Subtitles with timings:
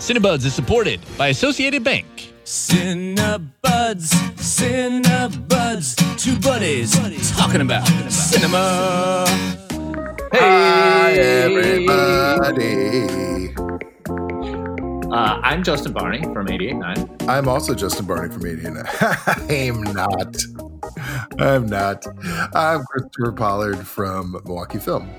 [0.00, 2.06] Cinebuds is supported by Associated Bank.
[2.44, 6.92] Cinebuds, Cinebuds, two buddies
[7.36, 9.26] talking about cinema.
[10.32, 12.70] Hi, everybody.
[15.12, 17.28] Uh, I'm Justin Barney from 88.9.
[17.28, 18.86] I'm also Justin Barney from 889.
[19.50, 20.34] I'm not.
[21.38, 22.06] I'm not.
[22.56, 25.10] I'm Christopher Pollard from Milwaukee Film.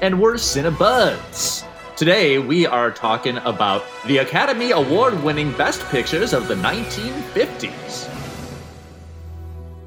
[0.00, 1.64] And we're Cinebuds.
[1.96, 8.06] Today we are talking about the Academy Award winning Best Pictures of the 1950s.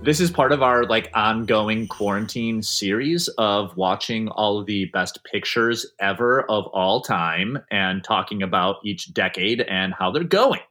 [0.02, 5.24] This is part of our like ongoing quarantine series of watching all of the best
[5.24, 10.62] pictures ever of all time and talking about each decade and how they're going.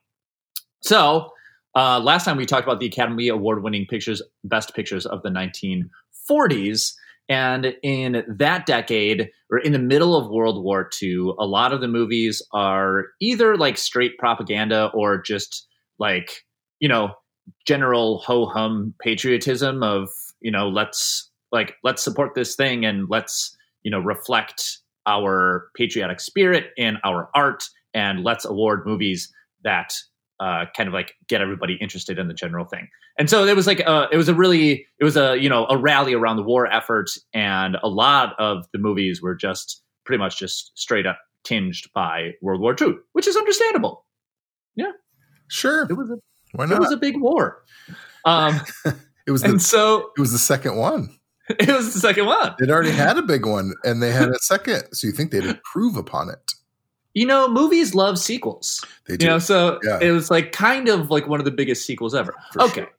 [0.80, 1.30] So,
[1.76, 5.28] uh, last time we talked about the Academy Award winning pictures, best pictures of the
[5.28, 6.96] 1940s.
[7.28, 11.80] And in that decade, or in the middle of World War II, a lot of
[11.80, 15.66] the movies are either like straight propaganda or just
[15.98, 16.44] like,
[16.80, 17.10] you know,
[17.66, 20.08] general ho hum patriotism of,
[20.40, 26.20] you know, let's like, let's support this thing and let's, you know, reflect our patriotic
[26.20, 29.32] spirit in our art and let's award movies
[29.64, 29.94] that
[30.40, 32.88] uh, kind of like get everybody interested in the general thing.
[33.18, 35.66] And so it was like uh, it was a really it was a you know
[35.68, 40.18] a rally around the war effort, and a lot of the movies were just pretty
[40.18, 44.04] much just straight up tinged by World War II, which is understandable.
[44.76, 44.92] Yeah,
[45.48, 45.86] Sure.
[45.90, 46.16] it was a
[46.52, 46.76] Why not?
[46.76, 47.64] it was a big war.
[48.24, 48.60] Um,
[49.26, 51.14] it was the and so it was the second one.
[51.48, 52.54] it was the second one.
[52.58, 54.84] They'd already had a big one and they had a second.
[54.92, 56.52] So you think they'd improve upon it.
[57.18, 58.84] You know, movies love sequels.
[59.06, 59.26] They do.
[59.26, 59.98] You know, so Yeah.
[60.00, 62.32] it was like kind of like one of the biggest sequels ever.
[62.52, 62.80] For okay.
[62.82, 62.90] sure.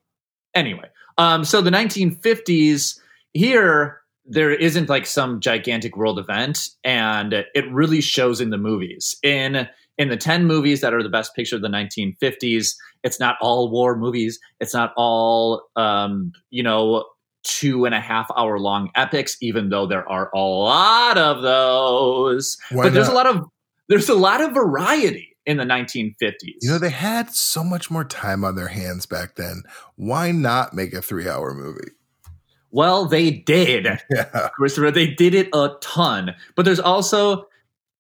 [0.54, 3.00] Anyway, um, so the 1950s
[3.34, 9.16] here, there isn't like some gigantic world event, and it really shows in the movies.
[9.24, 13.36] In in the 10 movies that are the best picture of the 1950s, it's not
[13.42, 14.40] all war movies.
[14.60, 17.06] It's not all um, you know,
[17.44, 22.58] two and a half hour long epics, even though there are a lot of those.
[22.72, 23.14] Why but there's not?
[23.14, 23.46] a lot of
[23.90, 26.56] there's a lot of variety in the 1950s.
[26.62, 29.64] You know, they had so much more time on their hands back then.
[29.96, 31.92] Why not make a three hour movie?
[32.72, 33.88] well, they did.
[34.10, 34.50] Yeah.
[34.56, 34.92] Christopher.
[34.92, 36.36] They did it a ton.
[36.56, 37.48] But there's also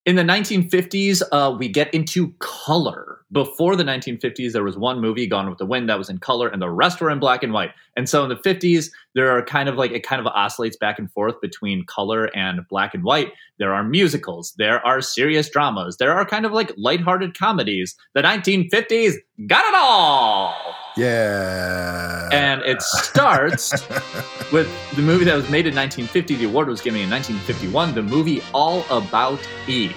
[0.05, 3.18] in the 1950s, uh, we get into color.
[3.31, 6.47] Before the 1950s, there was one movie, Gone with the Wind, that was in color,
[6.47, 7.69] and the rest were in black and white.
[7.95, 10.97] And so in the 50s, there are kind of like it kind of oscillates back
[10.97, 13.31] and forth between color and black and white.
[13.59, 17.95] There are musicals, there are serious dramas, there are kind of like lighthearted comedies.
[18.15, 19.13] The 1950s
[19.45, 20.55] got it all.
[20.97, 22.29] Yeah.
[22.31, 23.71] And it starts
[24.51, 26.35] with the movie that was made in 1950.
[26.35, 27.93] The award was given in 1951.
[27.93, 29.95] The movie All About Eve.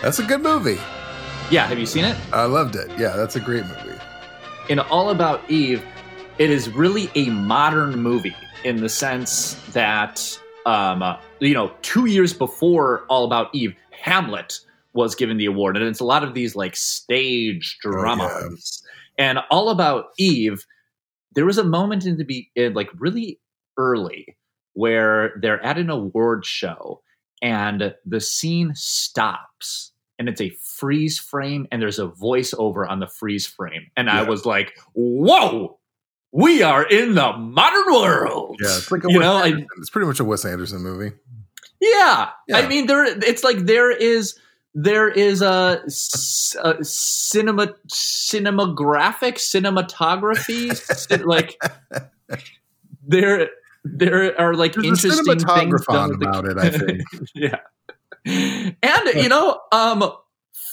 [0.00, 0.78] That's a good movie.
[1.50, 2.16] Yeah, have you seen it?
[2.32, 2.88] I loved it.
[2.98, 3.98] Yeah, that's a great movie.
[4.68, 5.84] In All About Eve,
[6.38, 8.34] it is really a modern movie
[8.64, 14.58] in the sense that, um, uh, you know, two years before All About Eve, Hamlet
[14.94, 17.92] was given the award, and it's a lot of these like stage Oh, yeah.
[18.00, 18.82] dramas.
[19.18, 20.64] And All About Eve,
[21.34, 23.38] there was a moment in the be in, like really
[23.76, 24.36] early
[24.72, 27.00] where they're at an award show
[27.42, 29.92] and the scene stops
[30.26, 30.48] and it's a
[30.78, 35.78] freeze frame and there's a voiceover on the freeze frame and i was like whoa
[36.32, 39.90] we are in the modern world Yeah, it's like a you Wes know I, it's
[39.90, 41.14] pretty much a Wes Anderson movie.
[41.80, 42.30] yeah.
[42.48, 42.56] Yeah.
[42.56, 43.04] I mean, there.
[43.04, 44.36] It's like there is
[44.74, 45.80] there is a,
[46.64, 51.56] a cinema cinematographic cinematography cin- like
[53.06, 53.48] there
[53.84, 57.02] there are like There's interesting things done with the- about it, I think.
[57.34, 57.58] yeah,
[58.26, 60.10] and you know, um,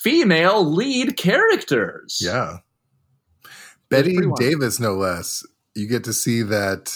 [0.02, 2.20] female lead characters.
[2.22, 2.58] Yeah.
[3.90, 4.18] Bette.
[4.38, 5.46] Davis, no less.
[5.76, 6.94] You get to see that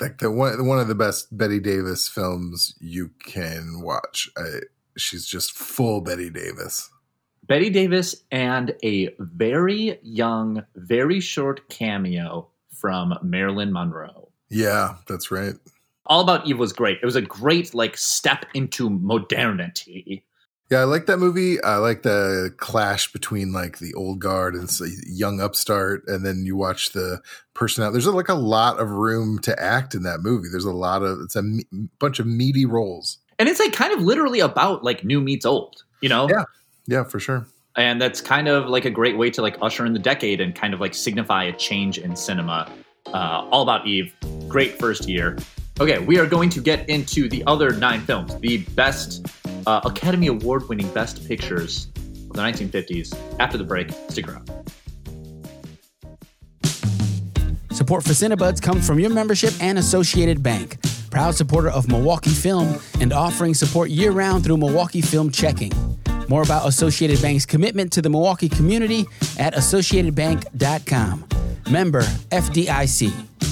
[0.00, 4.28] like the one one of the best Bette Davis films you can watch.
[4.36, 4.60] I,
[4.96, 6.90] she's just full Bette Davis.
[7.46, 14.28] Bette Davis and a very young, very short cameo from Marilyn Monroe.
[14.50, 15.54] Yeah, that's right.
[16.08, 16.98] All About Eve was great.
[17.02, 20.24] It was a great like step into modernity.
[20.70, 21.62] Yeah, I like that movie.
[21.62, 26.44] I like the clash between like the old guard and s- young upstart, and then
[26.44, 27.22] you watch the
[27.54, 27.92] person out.
[27.92, 30.48] There's like a lot of room to act in that movie.
[30.50, 31.64] There's a lot of it's a me-
[31.98, 33.18] bunch of meaty roles.
[33.38, 36.28] And it's like kind of literally about like new meets old, you know?
[36.28, 36.44] Yeah.
[36.86, 37.46] Yeah, for sure.
[37.76, 40.54] And that's kind of like a great way to like usher in the decade and
[40.54, 42.70] kind of like signify a change in cinema.
[43.06, 44.12] Uh, All About Eve,
[44.48, 45.38] great first year.
[45.80, 49.24] Okay, we are going to get into the other nine films, the best
[49.64, 53.16] uh, Academy Award winning Best Pictures of the 1950s.
[53.38, 54.50] After the break, stick around.
[57.70, 60.78] Support for Cinebuds comes from your membership and Associated Bank,
[61.12, 65.70] proud supporter of Milwaukee Film and offering support year round through Milwaukee Film Checking.
[66.28, 69.06] More about Associated Bank's commitment to the Milwaukee community
[69.38, 71.24] at associatedbank.com.
[71.70, 73.47] Member FDIC.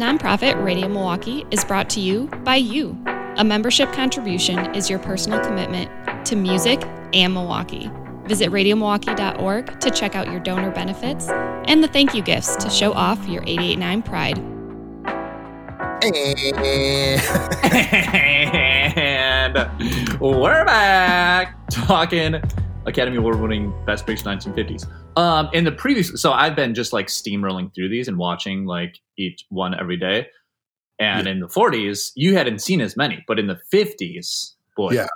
[0.00, 2.96] Nonprofit Radio Milwaukee is brought to you by you.
[3.36, 5.90] A membership contribution is your personal commitment
[6.24, 6.82] to music
[7.12, 7.90] and Milwaukee.
[8.24, 12.94] Visit radiomilwaukee.org to check out your donor benefits and the thank you gifts to show
[12.94, 14.38] off your 889 pride.
[18.96, 22.40] and we're back talking
[22.86, 24.86] Academy Award winning Best Picture 1950s.
[25.16, 28.98] Um, in the previous, so I've been just like steamrolling through these and watching like
[29.18, 30.28] each one every day.
[30.98, 31.32] And Yeah.
[31.32, 35.06] in the 40s, you hadn't seen as many, but in the 50s, boy, Yeah.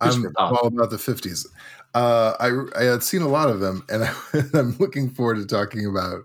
[0.00, 1.46] I'm all about the 50s.
[1.94, 4.14] Uh, I I had seen a lot of them, and I,
[4.54, 6.24] I'm looking forward to talking about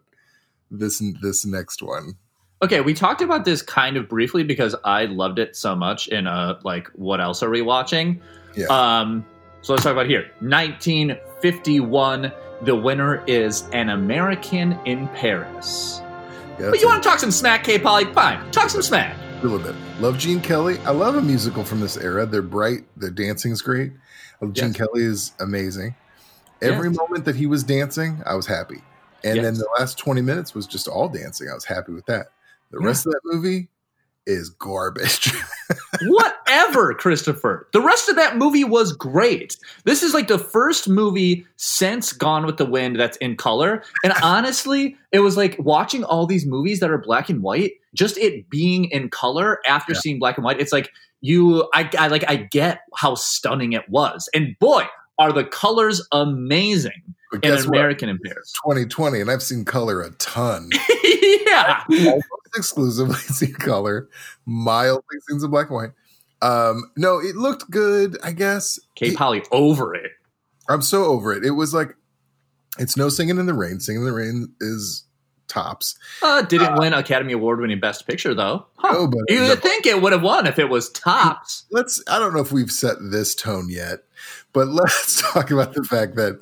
[0.70, 2.14] this this next one.
[2.62, 6.28] Okay, we talked about this kind of briefly because I loved it so much in
[6.28, 8.22] uh like what else are we watching?
[8.56, 8.68] Yeah.
[8.68, 9.26] Um
[9.64, 10.30] so let's talk about here.
[10.42, 12.32] 1951
[12.62, 16.00] the winner is An American in Paris.
[16.60, 18.06] Yeah, But you a- want to talk some smack, K Polly?
[18.14, 18.52] Fine.
[18.52, 19.18] Talk some smack.
[19.18, 19.76] a little bit.
[20.00, 20.78] Love Gene Kelly.
[20.86, 22.26] I love a musical from this era.
[22.26, 22.84] They're bright.
[22.96, 23.92] Their dancing's great.
[24.54, 24.78] Gene Yes.
[24.78, 25.94] Kelly is amazing.
[26.62, 26.98] Every Yes.
[26.98, 28.82] moment that he was dancing, I was happy.
[29.26, 31.50] And then the last 20 minutes was just all dancing.
[31.50, 32.28] I was happy with that.
[32.72, 32.88] The Yeah.
[32.88, 33.68] rest of that movie
[34.26, 35.32] is garbage.
[36.04, 37.68] Whatever, Christopher.
[37.74, 39.58] The rest of that movie was great.
[39.86, 43.84] This is like the first movie since Gone with the Wind that's in color.
[44.04, 48.18] And honestly, it was like watching all these movies that are black and white, just
[48.18, 50.00] it being in color after Yeah.
[50.00, 50.60] seeing black and white.
[50.60, 50.92] It's like
[51.22, 54.30] you I, I like I get how stunning it was.
[54.34, 54.86] And boy,
[55.20, 57.02] are the colors amazing
[57.34, 57.76] but guess what?
[57.76, 58.54] American in Paris.
[58.64, 60.70] 2020, and I've seen color a ton.
[61.04, 61.84] yeah.
[61.90, 62.26] Almost
[62.56, 64.08] exclusively seen color,
[64.46, 65.90] mildly seen some black and white.
[66.42, 68.80] Um, no, it looked good, I guess.
[68.96, 70.12] K Polly over it.
[70.70, 71.44] I'm so over it.
[71.44, 71.96] It was like
[72.78, 73.80] it's no singing in the rain.
[73.80, 75.06] Singing in the rain is
[75.48, 75.98] tops.
[76.22, 78.66] Uh, didn't win Academy Award winning Best Picture though.
[78.76, 78.94] Huh.
[78.94, 81.66] No, but You would think it would have won if it was tops.
[81.72, 84.00] let's I don't know if we've set this tone yet,
[84.52, 86.40] but let's talk about the fact that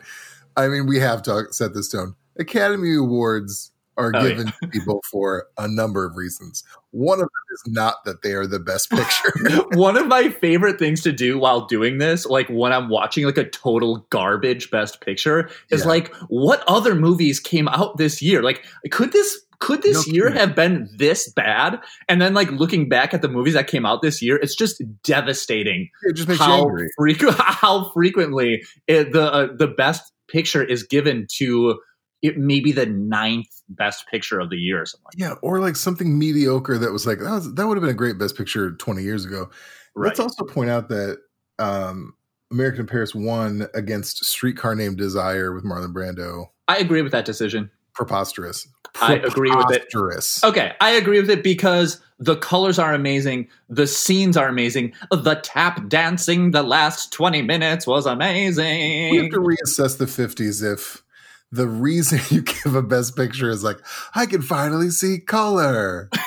[0.57, 2.15] I mean we have talk, set this tone.
[2.39, 6.63] Academy Awards are Oh, given to people for a number of reasons.
[6.91, 9.31] One of them is not that they are the best picture.
[9.73, 13.37] One of my favorite things to do while doing this, like when I'm watching like
[13.37, 15.87] a total garbage Best Picture, is Yeah.
[15.87, 18.41] like, what other movies came out this year?
[18.41, 20.39] Like, could this could this No year kidding.
[20.39, 21.79] have been this bad?
[22.09, 24.81] And then like looking back at the movies that came out this year, it's just
[25.03, 26.87] devastating it just makes you how angry.
[26.97, 31.79] frequent how frequently it, the uh, the best picture is given to
[32.21, 35.05] it maybe the ninth best picture of the year or something.
[35.05, 37.91] Like Yeah, or like something mediocre that was like that, was, that would have been
[37.91, 39.45] a great best picture 20 years ago.
[39.45, 40.01] that.
[40.01, 41.17] Let's also point out that
[41.59, 42.13] um,
[42.51, 46.47] American in Paris won against Streetcar Named Desire with Marlon Brando.
[46.67, 47.71] I agree with that decision.
[47.93, 48.67] Preposterous.
[49.01, 49.89] I agree with it.
[49.89, 50.43] Preposterous.
[50.43, 55.41] Okay, I agree with it because the colors are amazing, the scenes are amazing, the
[55.43, 59.11] tap dancing the last 20 minutes was amazing.
[59.11, 61.03] We have to reassess the 50s if
[61.51, 63.79] the reason you give a best picture is like,
[64.13, 66.09] I can finally see color.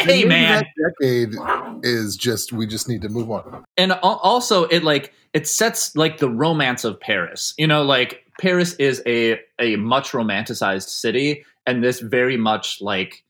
[0.00, 0.64] Hey man.
[0.78, 1.34] That decade
[1.82, 3.62] is just, we just need to move on.
[3.76, 7.52] And also it like it sets like the romance of Paris.
[7.58, 13.22] You know, like Paris is a a much romanticized city and this very much like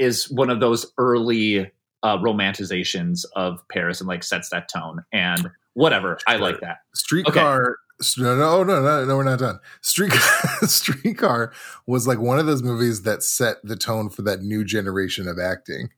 [0.00, 1.70] is one of those early
[2.02, 6.18] uh romanticizations of Paris and like sets that tone and whatever.
[6.26, 6.78] I like that.
[6.94, 7.76] Streetcar.
[8.16, 9.58] No, no, no, no, no, we're not done.
[9.82, 10.20] Streetcar,
[10.66, 11.52] Streetcar
[11.86, 15.38] was like one of those movies that set the tone for that new generation of
[15.38, 15.90] acting,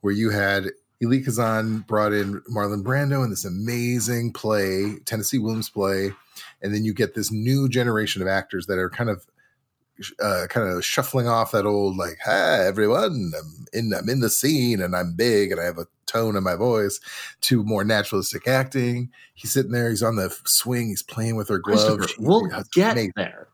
[0.00, 0.70] where you had
[1.02, 6.12] Elia Kazan brought in Marlon Brando in this amazing play, Tennessee Williams play,
[6.62, 9.26] and then you get this new generation of actors that are kind of,
[10.22, 14.30] uh, kind of shuffling off that old like, "Hi everyone, I'm in, I'm in the
[14.30, 17.00] scene, and I'm big, and I have a tone in my voice,"
[17.42, 19.10] to more naturalistic acting.
[19.34, 22.14] He's sitting there, he's on the swing, he's playing with her gloves.
[22.18, 23.12] We'll get amazing.
[23.16, 23.48] there.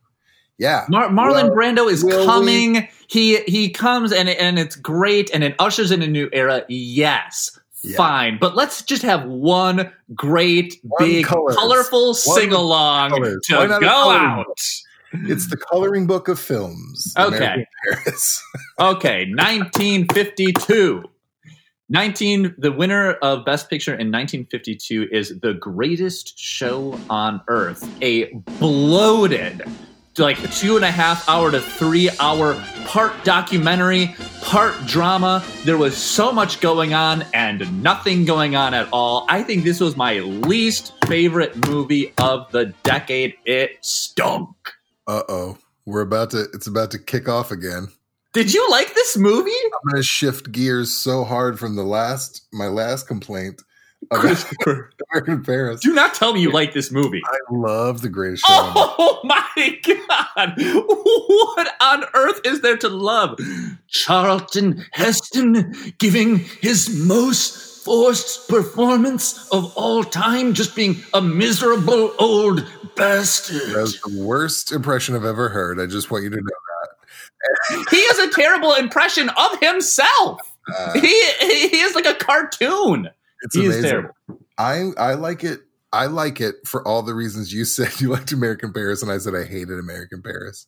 [0.57, 2.89] Yeah, Mar- Marlon Well, Brando is will we- coming.
[3.09, 6.65] He he comes and and it's great and it ushers in a new era.
[6.69, 7.59] Yes.
[7.83, 7.97] Yeah.
[7.99, 11.55] Fine, but let's just have one great, One big, colors.
[11.55, 14.61] colorful sing along to Why not a go out.
[15.23, 17.14] It's the coloring book of films.
[17.18, 17.66] Okay.
[17.85, 18.42] Paris.
[18.80, 21.04] Okay, 1952.
[21.90, 28.33] 19 the winner of best picture in 1952 is the greatest show on earth a
[28.59, 29.62] bloated
[30.18, 32.54] like two and a half hour to three hour
[32.87, 38.88] part documentary part drama there was so much going on and nothing going on at
[38.92, 44.49] all i think this was my least favorite movie of the decade it stunk
[45.06, 45.58] Uh-oh.
[45.87, 47.88] We're about to it's about to kick off again.
[48.32, 52.46] did you like this movie I'm going to shift gears so hard from the last
[52.52, 53.61] my last complaint
[54.11, 54.44] about
[55.12, 55.80] American Paris.
[55.80, 58.52] do not tell me you like this movie I love the greatest show.
[58.52, 60.54] Oh my god!
[60.58, 63.38] What on earth is there to love?
[63.88, 72.67] Charlton Heston giving his most forced performance of all time, just being a miserable old
[72.97, 73.75] bastard.
[73.75, 75.79] That's the worst impression I've ever heard.
[75.81, 77.87] I just want you to know that.
[77.91, 80.41] He is a terrible impression of himself.
[80.75, 81.09] Uh, He
[81.41, 83.11] he is like a cartoon.
[83.43, 83.91] it's He is amazing.
[83.91, 84.14] terrible.
[84.57, 85.61] I I like it.
[85.93, 89.19] I like it for all the reasons you said you liked American Paris, and I
[89.19, 90.67] said I hated American Paris.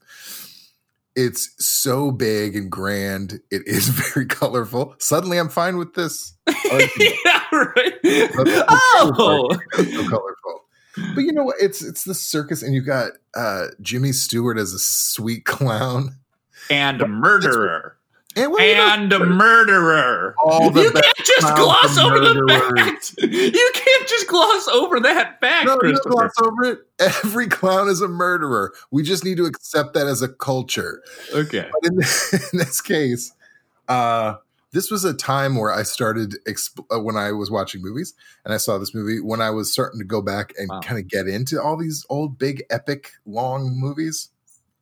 [1.17, 3.41] It's so big and grand.
[3.51, 4.95] It is very colorful.
[4.99, 6.35] Suddenly, I'm fine with this.
[6.47, 7.19] I like it.
[7.25, 7.95] yeah, right.
[8.69, 10.61] Oh, so colorful.
[11.15, 11.57] But you know what?
[11.61, 16.17] It's it's the circus, and you got uh, Jimmy Stewart as a sweet clown,
[16.71, 17.96] and murderer.
[18.37, 18.61] And, well,
[18.99, 20.35] and a murderer.
[20.45, 23.15] All the you best can't just gloss are over the fact.
[23.23, 26.11] You can't just gloss over that fact, no, you Christopher.
[26.11, 26.79] gloss over it.
[26.99, 28.73] Every clown is a murderer.
[28.91, 31.03] We just need to accept that as a culture.
[31.35, 31.69] Okay.
[31.83, 31.95] But in,
[32.53, 33.33] in this case,
[33.89, 34.37] uh,
[34.73, 38.13] this was a time where I started exp- uh, when I was watching movies,
[38.45, 40.81] and I saw this movie when I was starting to go back and Wow.
[40.81, 44.29] kind of get into all these old, big, epic, long movies.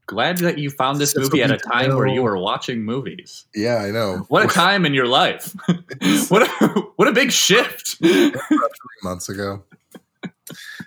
[0.06, 3.46] Glad that you found this movie at a time where you were watching movies.
[3.54, 4.26] Yeah, I know.
[4.28, 5.54] What a time in your life.
[6.28, 7.96] what a, what a big shift.
[9.02, 9.64] months ago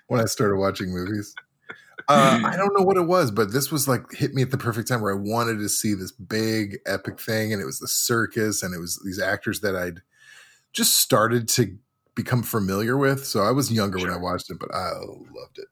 [0.07, 1.33] when I started watching movies.
[2.09, 4.57] Uh, I don't know what it was, but this was like hit me at the
[4.57, 7.87] perfect time where I wanted to see this big epic thing, and it was the
[7.87, 10.01] circus, and it was these actors that I'd
[10.71, 11.77] just started to
[12.15, 13.25] become familiar with.
[13.25, 15.67] So I was younger when I watched it, but I loved it.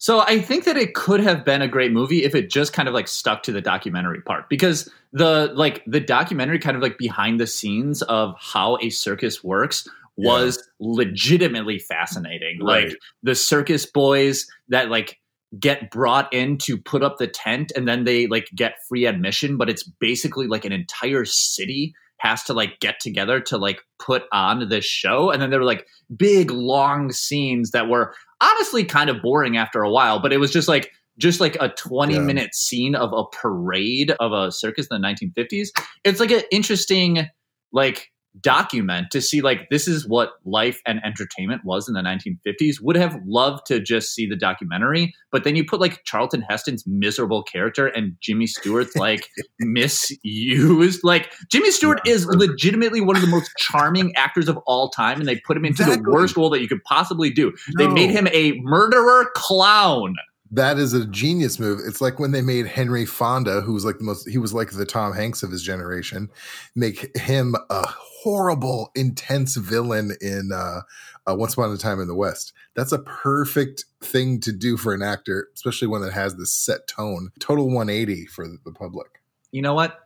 [0.00, 2.88] So I think that it could have been a great movie if it just kind
[2.88, 6.96] of like stuck to the documentary part because the like the documentary kind of like
[6.96, 12.64] behind the scenes of how a circus works was legitimately fascinating.
[12.64, 12.88] Right.
[12.88, 15.18] Like the circus boys that like
[15.58, 19.58] get brought in to put up the tent and then they like get free admission,
[19.58, 24.24] but it's basically like an entire city has to like get together to like put
[24.32, 25.86] on this show and then there were like
[26.16, 30.50] big long scenes that were honestly kind of boring after a while, but it was
[30.50, 32.20] just like just like a 20 Yeah.
[32.20, 35.68] minute scene of a parade of a circus in the 1950s.
[36.04, 37.26] It's like an interesting
[37.72, 38.10] like
[38.40, 42.80] document to see like this is what life and entertainment was in the 1950s.
[42.80, 46.84] Would have loved to just see the documentary, but then you put like Charlton Heston's
[46.86, 49.28] miserable character and Jimmy Stewart's like
[49.60, 51.00] misused.
[51.02, 55.28] Like Jimmy Stewart is legitimately one of the most charming actors of all time and
[55.28, 56.04] they put him into Exactly.
[56.04, 57.52] the worst role that you could possibly do.
[57.78, 60.14] They made him a murderer clown.
[60.52, 61.78] That is a genius move.
[61.86, 64.70] It's like when they made Henry Fonda, who was like the most, he was like
[64.72, 66.28] the Tom Hanks of his generation,
[66.74, 67.86] make him a
[68.22, 70.80] horrible, intense villain in uh,
[71.26, 72.52] uh, Once Upon a Time in the West.
[72.74, 76.86] That's a perfect thing to do for an actor, especially one that has this set
[76.86, 77.30] tone.
[77.38, 79.22] Total 180 for the, public.
[79.52, 79.98] You know what?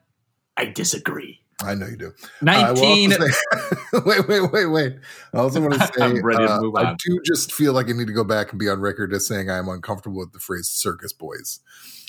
[0.57, 1.41] I disagree.
[1.61, 2.13] I know you do.
[2.47, 4.97] I will 19 also say- wait, wait, wait, wait.
[5.33, 7.93] I also want to say I'm ready to uh, I do just feel like I
[7.93, 10.41] need to go back and be on record as saying I am uncomfortable with the
[10.41, 11.61] phrase circus boys.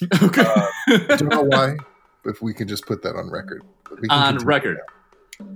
[0.22, 0.44] okay.
[0.88, 1.78] don't know why.
[2.26, 3.64] If we could just put that on record.
[3.86, 4.80] Can on record.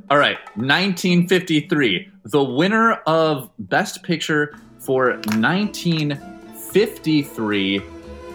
[0.09, 2.09] All right, 1953.
[2.25, 7.81] The winner of Best Picture for 1953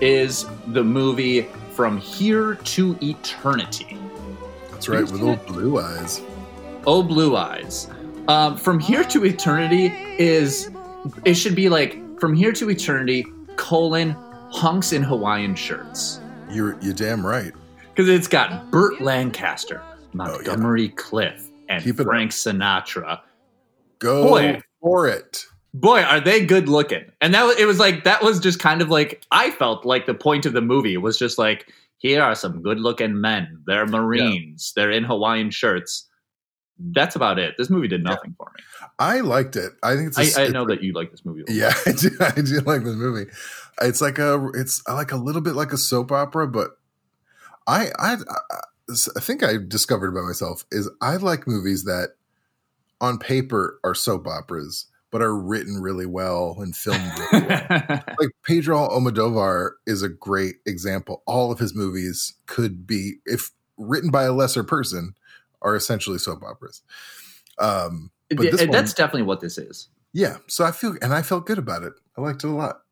[0.01, 3.99] is the movie From Here to Eternity.
[4.71, 6.23] That's right, with old blue eyes.
[6.87, 7.89] Oh, Blue Eyes.
[8.29, 9.87] Um, From Here to Eternity
[10.19, 10.71] is,
[11.25, 14.11] it should be like From Here to Eternity, colon,
[14.51, 16.21] hunks in Hawaiian shirts.
[16.51, 17.53] You're you're damn right.
[17.89, 19.83] Because it's got Burt Lancaster,
[20.15, 22.07] Oh, Montgomery Clift, and Keep it up.
[22.07, 23.21] Frank Sinatra.
[23.99, 24.61] Go Boy.
[24.81, 25.45] for it.
[25.73, 27.05] Boy, are they good looking.
[27.21, 30.07] And that was, it was like that was just kind of like I felt like
[30.07, 31.67] the point of the movie was just like
[31.99, 33.61] here are some good looking men.
[33.67, 34.73] They're Marines.
[34.77, 36.09] They're in Hawaiian shirts.
[36.79, 37.55] That's about it.
[37.57, 38.63] This movie did nothing for me.
[38.99, 39.73] I liked it.
[39.83, 40.37] I think it's.
[40.37, 41.41] a- I, I know that you like this movie.
[41.41, 41.55] a lot.
[41.57, 42.11] Yeah, I do.
[42.21, 43.31] I do like this movie.
[43.83, 44.49] It's like a.
[44.55, 46.71] It's like a little bit like a soap opera, but
[47.67, 48.17] I I
[48.89, 52.11] I, I think I discovered about myself is I like movies that
[53.01, 57.67] on paper are soap operas, but are written really well and filmed really well.
[58.19, 61.23] like Pedro Almodovar is a great example.
[61.27, 65.15] All of his movies could be, if written by a lesser person,
[65.63, 66.83] are essentially soap operas.
[67.59, 69.89] Um, but this Th- that's one- definitely what this is.
[70.13, 70.39] yeah.
[70.47, 71.93] So I feel, and I felt good about it.
[72.17, 72.83] I liked it a lot.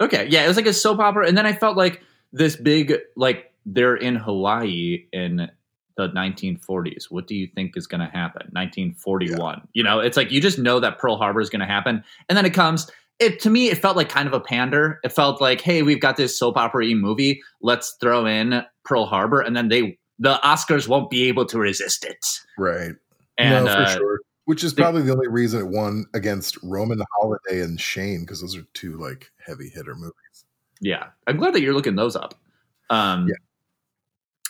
[0.00, 2.94] Okay, yeah, it was like a soap opera, and then I felt like this big,
[3.16, 5.48] like they're in Hawaii in
[5.96, 7.04] the 1940s.
[7.10, 8.48] What do you think is going to happen?
[8.52, 9.68] 1941.
[9.72, 12.36] You know, it's like you just know that Pearl Harbor is going to happen, and
[12.36, 12.90] then it comes.
[13.18, 14.98] It to me, it felt like kind of a pander.
[15.04, 17.42] It felt like, hey, we've got this soap opera movie.
[17.60, 22.04] Let's throw in Pearl Harbor, and then they, the Oscars, won't be able to resist
[22.04, 22.24] it.
[22.58, 22.92] Right.
[23.38, 24.20] And no, for uh, sure.
[24.46, 28.40] Which is the- probably the only reason it won against Roman Holiday and Shane, because
[28.40, 30.44] those are two like heavy hitter movies.
[30.80, 32.34] Yeah, I'm glad that you're looking those up.
[32.90, 33.34] Um, Yeah.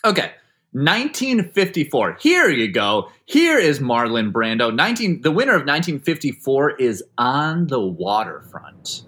[0.04, 0.32] Okay,
[0.72, 2.16] 1954.
[2.20, 3.10] Here you go.
[3.24, 4.74] Here is Marlon Brando.
[4.74, 5.22] 19.
[5.22, 9.02] The winner of 1954 is On the Waterfront.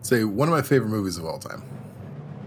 [0.00, 1.62] Say one of my favorite movies of all time.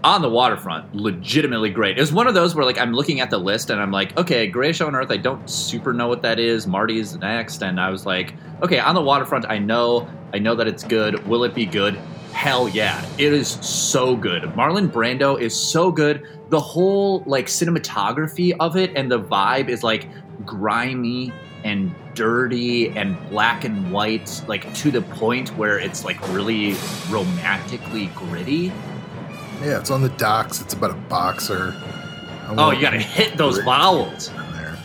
[0.04, 1.96] On the Waterfront, legitimately great.
[1.96, 4.16] It was one of those where like I'm looking at the list and I'm like,
[4.18, 5.10] okay, Grayish on Earth.
[5.10, 6.66] I don't super know what that is.
[6.66, 9.46] Marty's next, and I was like, okay, On the Waterfront.
[9.48, 10.06] I know.
[10.34, 11.26] I know that it's good.
[11.26, 11.98] Will it be good?
[12.36, 14.42] Hell yeah, it is so good.
[14.42, 16.28] Marlon Brando is so good.
[16.50, 20.06] The whole like cinematography of it and the vibe is like
[20.44, 21.32] grimy
[21.64, 26.76] and dirty and black and white, like to the point where it's like really
[27.08, 28.70] romantically gritty.
[29.62, 30.60] Yeah, it's on the docks.
[30.60, 31.74] It's about a boxer.
[32.50, 34.28] Oh, you gotta hit those vowels.
[34.28, 34.78] in there.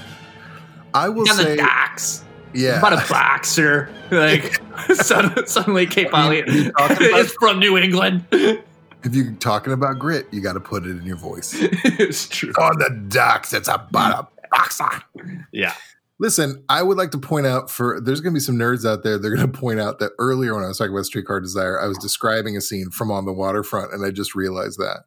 [0.93, 2.23] I will On the say, docks.
[2.53, 2.79] Yeah.
[2.79, 3.89] About a boxer.
[4.11, 4.61] Like
[4.93, 8.25] suddenly, Kate Polly Are you talking about- is from New England.
[8.31, 11.53] if you're talking about grit, you got to put it in your voice.
[11.59, 12.51] it's true.
[12.59, 15.03] on the docks, it's about a boxer.
[15.51, 15.73] Yeah.
[16.19, 19.01] Listen, I would like to point out for there's going to be some nerds out
[19.01, 19.17] there.
[19.17, 21.87] They're going to point out that earlier when I was talking about Streetcar Desire, I
[21.87, 25.05] was describing a scene from On the Waterfront, and I just realized that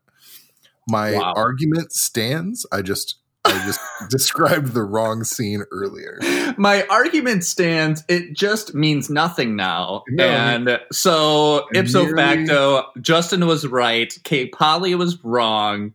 [0.89, 1.35] my Wow.
[1.37, 2.67] argument stands.
[2.73, 3.81] I just I just
[4.11, 6.19] described the wrong scene earlier.
[6.57, 8.03] My argument stands.
[8.09, 10.05] It just means nothing now.
[10.09, 10.25] No.
[10.25, 14.13] and so, ipso facto, Justin was right.
[14.25, 15.93] Kate Polly was wrong.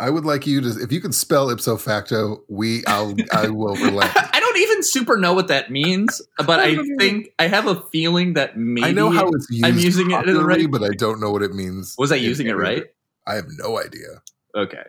[0.00, 3.76] I would like you to, if you can spell ipso facto, we I'll I will
[3.76, 4.12] relent.
[4.34, 8.34] I don't even super know what that means, but I think I have a feeling
[8.34, 9.64] that maybe I know how it's used.
[9.64, 11.94] I'm using it in the right- but I don't know what it means.
[11.96, 12.84] Was I using it right?
[13.26, 14.22] I have no idea.
[14.56, 14.82] Okay.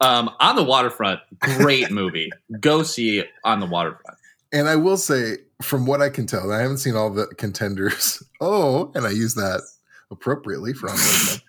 [0.00, 2.30] Um, on the waterfront, great movie.
[2.60, 4.18] Go see On the Waterfront.
[4.52, 8.22] And I will say, from what I can tell, I haven't seen all the contenders.
[8.40, 9.62] Oh, and I use that
[10.10, 11.42] appropriately for on the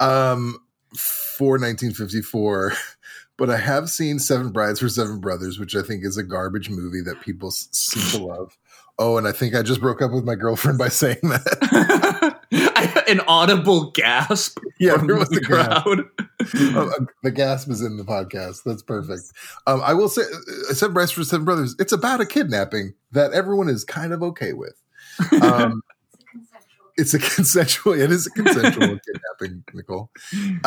[0.00, 0.58] um
[0.96, 2.72] for 1954.
[3.38, 6.68] But I have seen Seven Brides for Seven Brothers, which I think is a garbage
[6.68, 8.58] movie that people seem to love.
[8.98, 13.04] Oh, and I think I just broke up with my girlfriend by saying that.
[13.08, 16.04] An audible gasp Yeah, from the crowd.
[16.18, 16.31] gasp.
[16.44, 16.74] Crowd.
[16.76, 18.62] Oh, uh, the gasp is in the podcast.
[18.64, 19.32] That's perfect.
[19.66, 21.74] Um, I will say, uh, Seven Brides for Seven Brothers.
[21.78, 24.74] It's about a kidnapping that everyone is kind of okay with.
[25.42, 25.82] Um,
[26.96, 27.94] it's a consensual.
[27.94, 28.98] It is a consensual
[29.40, 30.10] kidnapping, Nicole.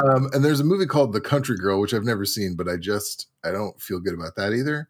[0.03, 2.77] Um, and there's a movie called The Country Girl, which I've never seen, but I
[2.77, 4.87] just I don't feel good about that either.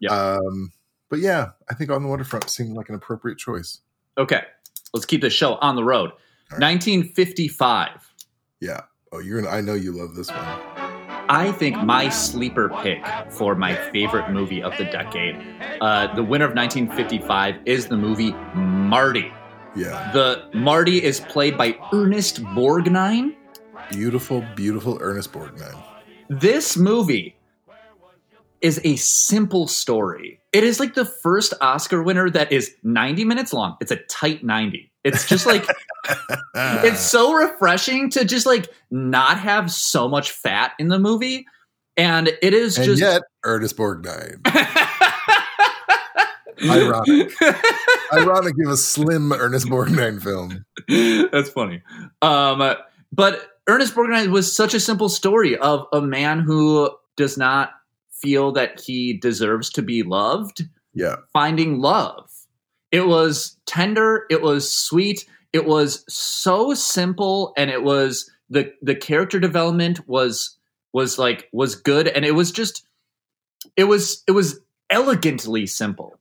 [0.00, 0.10] Yeah.
[0.12, 0.72] Um,
[1.08, 3.80] but yeah, I think On the Waterfront seemed like an appropriate choice.
[4.18, 4.42] Okay,
[4.92, 6.10] let's keep this show on the road.
[6.50, 6.60] right.
[6.60, 8.12] 1955.
[8.60, 8.80] Yeah.
[9.12, 9.54] Oh, you're gonna.
[9.54, 10.76] I know you love this one.
[11.28, 15.36] I think my sleeper pick for my favorite movie of the decade,
[15.80, 19.32] uh, the winner of 1955, is the movie Marty.
[19.74, 20.10] Yeah.
[20.12, 23.34] The Marty is played by Ernest Borgnine.
[23.90, 25.82] Beautiful, beautiful Ernest Borgnine.
[26.28, 27.35] This movie
[28.60, 30.40] is a simple story.
[30.52, 33.76] It is like the first Oscar winner that is 90 minutes long.
[33.80, 34.90] It's a tight 90.
[35.04, 35.64] It's just like
[36.54, 41.46] it's so refreshing to just like not have so much fat in the movie.
[41.96, 44.40] And it is and just yet Ernest Borgnine.
[46.68, 47.32] Ironic.
[48.12, 50.64] Ironic of a slim Ernest Borgnine film.
[51.30, 51.82] That's funny.
[52.22, 52.76] Um,
[53.12, 57.72] but Ernest Borgnine was such a simple story of a man who does not
[58.20, 60.62] feel that he deserves to be loved,
[60.94, 61.16] Yeah.
[61.32, 62.30] finding love.
[62.92, 68.94] It was tender, it was sweet, it was so simple, and it was the the
[68.94, 70.56] character development was
[70.92, 72.86] was like was good, and it was just
[73.76, 76.18] it was it was elegantly simple.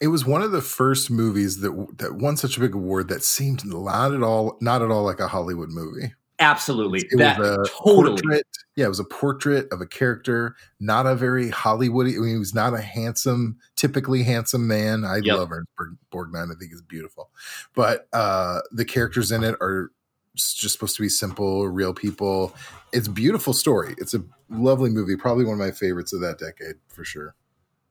[0.00, 3.22] It was one of the first movies that that won such a big award that
[3.22, 6.14] seemed not at all not at all like a Hollywood movie.
[6.40, 7.00] Absolutely.
[7.10, 8.22] It that was a totally.
[8.22, 8.46] portrait.
[8.76, 12.06] Yeah, it was a portrait of a character, not a very Hollywood.
[12.06, 15.04] I mean, he was not a handsome, typically handsome man.
[15.04, 15.36] I Yep.
[15.36, 15.96] love Ernst Borg-
[16.32, 16.54] Borgnine.
[16.54, 17.30] I think is beautiful,
[17.74, 19.90] but uh, the characters in it are
[20.36, 22.54] just supposed to be simple, real people.
[22.92, 23.96] It's a beautiful story.
[23.98, 25.16] It's a lovely movie.
[25.16, 27.34] Probably one of my favorites of that decade for sure.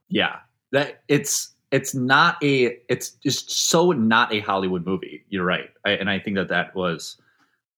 [0.08, 0.36] Yeah.
[0.72, 5.24] That it's it's not a it's just so not a Hollywood movie.
[5.28, 5.68] You're right.
[5.84, 7.18] I, and I think that that was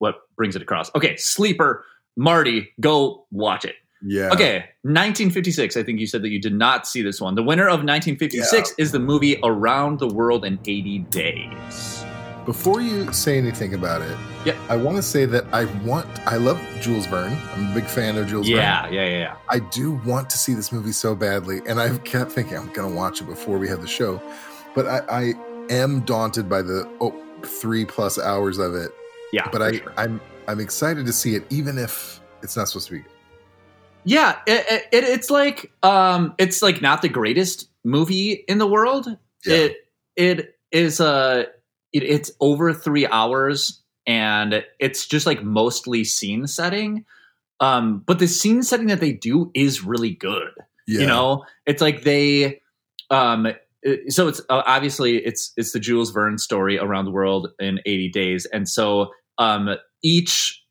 [0.00, 0.94] what brings it across.
[0.94, 1.84] Okay, Sleeper,
[2.16, 3.76] Marty, go watch it.
[4.02, 4.30] Yeah.
[4.32, 5.76] Okay, 1956.
[5.76, 7.34] I think you said that you did not see this one.
[7.34, 12.04] The winner of 1956 is the movie Around the World in 80 Days.
[12.46, 14.56] Before you say anything about it, Yep.
[14.70, 16.06] I want to say that I want.
[16.26, 17.36] I love Jules Verne.
[17.52, 18.56] I'm a big fan of Jules Verne.
[18.56, 19.36] Yeah, yeah, yeah, yeah.
[19.50, 22.88] I do want to see this movie so badly, and I kept thinking I'm going
[22.88, 24.20] to watch it before we have the show,
[24.74, 25.34] but I, I
[25.68, 28.92] am daunted by the oh, three plus hours of it.
[29.32, 29.48] Yeah.
[29.50, 29.92] But I, sure.
[29.96, 33.04] I'm I'm excited to see it, even if it's not supposed to be.
[34.04, 39.06] Yeah, it, it, it's like um, it's like not the greatest movie in the world.
[39.44, 39.54] Yeah.
[39.54, 39.76] It
[40.16, 41.44] it is uh,
[41.92, 47.04] it, it's over three hours, and it's just like mostly scene setting.
[47.60, 50.50] Um, but the scene setting that they do is really good.
[50.86, 51.00] Yeah.
[51.00, 52.62] You know, it's like they
[53.10, 53.48] um,
[54.08, 58.08] so it's uh, obviously it's it's the Jules Verne story around the world in 80
[58.10, 59.74] days, and so um,
[60.04, 60.62] each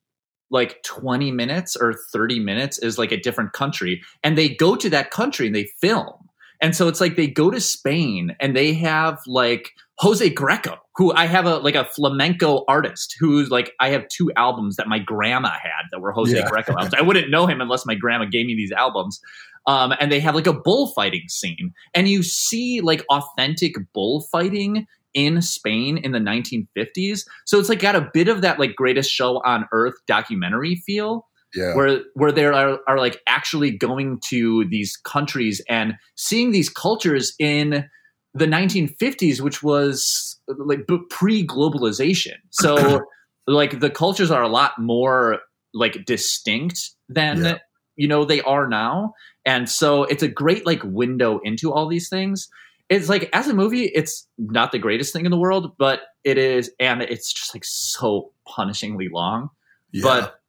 [0.51, 4.01] like 20 minutes or 30 minutes is like a different country.
[4.23, 6.13] And they go to that country and they film.
[6.61, 11.11] And so it's like they go to spain and they have like jose greco who
[11.13, 14.97] i have a like a flamenco artist who's like i have two albums that my
[14.97, 16.47] grandma had that were jose Yeah.
[16.49, 16.93] greco albums.
[16.97, 19.19] I wouldn't know him unless my grandma gave me these albums.
[19.67, 21.73] Um, and they have like a bullfighting scene.
[21.93, 27.21] And you see like authentic bullfighting in Spain in the 1950s.
[27.45, 31.27] So it's like got a bit of that like greatest show on earth documentary feel
[31.55, 31.75] yeah.
[31.75, 37.33] where where they are, are like actually going to these countries and seeing these cultures
[37.39, 37.89] in
[38.33, 42.35] the 1950s which was like pre-globalization.
[42.51, 43.01] So
[43.47, 45.39] like the cultures are a lot more
[45.73, 47.57] like distinct than Yeah.
[47.95, 49.13] you know they are now
[49.45, 52.47] and so it's a great like window into all these things
[52.89, 56.37] it's like as a movie it's not the greatest thing in the world but it
[56.37, 59.49] is and it's just like so punishingly long
[59.91, 60.01] yeah.
[60.03, 60.41] but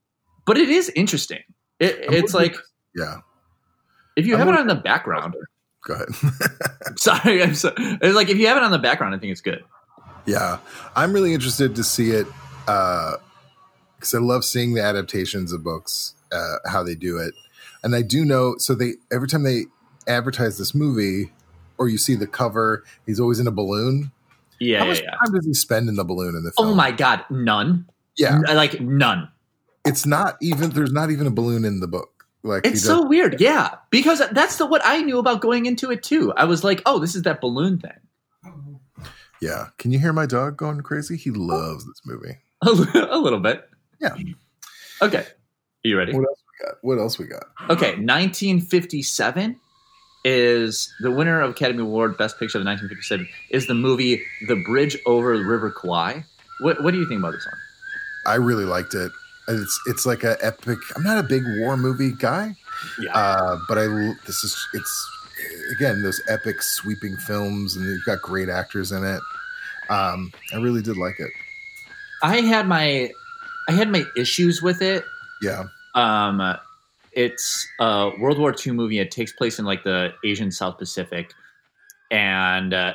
[0.47, 1.43] but it is interesting
[1.79, 2.57] it, it's like
[2.95, 3.19] yeah.
[4.17, 5.37] if you I'm have it on the background
[5.87, 6.09] Go ahead.
[6.99, 7.75] sorry i'm sorry.
[7.79, 9.65] it's like if you have it on the background i think it's good
[10.27, 10.59] Yeah,
[10.95, 12.27] I'm really interested to see it
[12.67, 17.35] because I love seeing the adaptations of books, uh, how they do it,
[17.83, 18.57] and I do know.
[18.59, 19.65] So they every time they
[20.07, 21.33] advertise this movie,
[21.81, 24.13] or you see the cover, he's always in a balloon.
[24.61, 25.11] yeah how yeah, much yeah.
[25.11, 26.69] time does he spend in the balloon in the oh film?
[26.69, 29.29] oh my god none Yeah, N- like none
[29.85, 30.71] it's not even.
[30.71, 32.27] There's not even a balloon in the book.
[32.43, 33.77] Like It's so weird, yeah.
[33.91, 36.33] Because that's the what I knew about going into it too.
[36.35, 38.53] I was like, oh, this is that balloon thing.
[39.41, 39.69] yeah.
[39.79, 41.17] Can you hear my dog going crazy?
[41.17, 42.37] He loves this movie.
[42.63, 42.71] A
[43.11, 43.69] a little bit.
[44.01, 44.15] Yeah.
[45.03, 45.19] Okay.
[45.21, 45.25] Are
[45.89, 46.13] you ready?
[46.13, 46.75] What else we got?
[46.83, 47.45] What else we got?
[47.71, 47.93] Okay.
[47.97, 49.59] 1957
[50.25, 54.97] is the winner of Academy Award Best Picture of 1957 is the movie The Bridge
[55.07, 56.25] Over the River Kwai.
[56.61, 57.55] What, what do you think about this one?
[58.27, 59.11] I really liked it.
[59.49, 60.79] It's it's like an epic.
[60.95, 62.55] I'm not a big war movie guy,
[63.01, 63.13] Yeah.
[63.17, 63.87] uh, but I
[64.27, 65.11] this is it's
[65.75, 69.21] again those epic sweeping films, and you've got great actors in it.
[69.89, 71.31] Um, I really did like it.
[72.23, 73.11] I had my
[73.69, 75.03] I had my issues with it
[75.43, 76.41] Yeah, Um,
[77.13, 78.99] it's a World War II movie.
[78.99, 81.33] It takes place in like the Asian South Pacific,
[82.11, 82.95] and uh,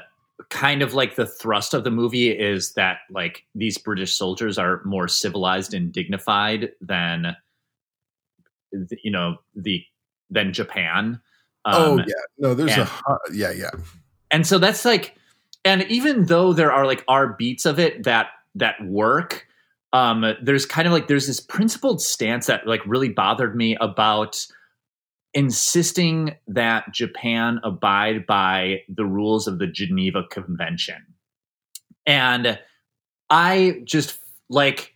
[0.49, 4.81] kind of like the thrust of the movie is that like these British soldiers are
[4.85, 7.35] more civilized and dignified than
[9.03, 9.81] you know the
[10.29, 11.19] than Japan.
[11.65, 12.13] oh Um, yeah.
[12.37, 13.69] No, there's a and- hu- yeah yeah
[14.31, 15.15] and so that's like
[15.63, 19.44] and even though there are like are beats of it that that work
[19.95, 24.45] um there's kind of like there's this principled stance that like really bothered me about
[25.33, 31.01] insisting that japan abide by the rules of the geneva convention.
[32.05, 32.59] And
[33.29, 34.93] i just like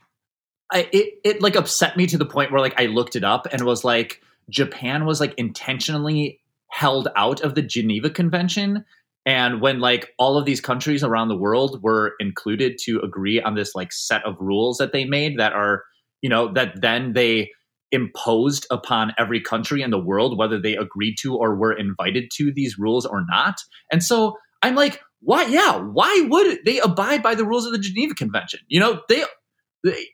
[0.71, 3.47] I, it, it like upset me to the point where like i looked it up
[3.51, 8.85] and was like japan was like intentionally held out of the geneva convention
[9.29, 13.53] and when like all of these countries around the world were included to agree on
[13.53, 15.83] this like set of rules that they made that are,
[16.23, 17.51] you know, that then they
[17.91, 22.51] imposed upon every country in the world, whether they agreed to or were invited to
[22.51, 23.61] these rules or not.
[23.91, 25.45] And so I'm like, why?
[25.45, 28.61] Yeah, why would they abide by the rules of the Geneva Convention?
[28.67, 29.25] You know, they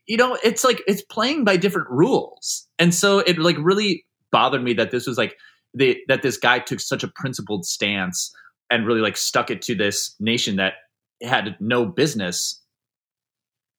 [0.08, 4.62] you know, it's like it's playing by different rules, and so it like really bothered
[4.62, 5.38] me that this was like
[5.74, 8.34] the, that this guy took such a principled stance
[8.70, 10.74] and really like stuck it to this nation that
[11.22, 12.62] had no business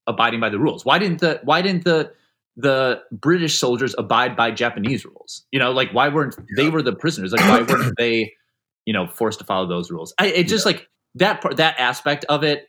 [0.07, 0.85] abiding by the rules.
[0.85, 2.13] Why didn't the why didn't the
[2.57, 5.45] the British soldiers abide by Japanese rules?
[5.53, 7.33] You know, like why weren't they were the prisoners?
[7.33, 8.33] Like why weren't they,
[8.85, 10.15] you know, forced to follow those rules?
[10.19, 10.73] I it just yeah.
[10.73, 12.69] like that part that aspect of it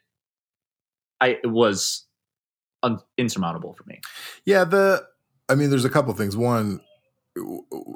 [1.19, 2.05] I it was
[2.83, 4.01] un, insurmountable for me.
[4.45, 5.05] Yeah, the
[5.49, 6.35] I mean there's a couple of things.
[6.35, 6.81] One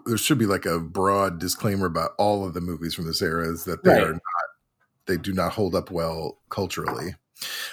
[0.06, 3.48] there should be like a broad disclaimer about all of the movies from this era
[3.48, 4.04] is that they right.
[4.04, 4.22] are not
[5.08, 7.16] they do not hold up well culturally.